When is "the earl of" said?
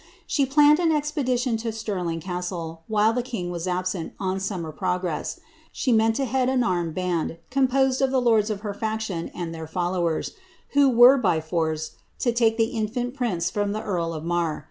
13.73-14.23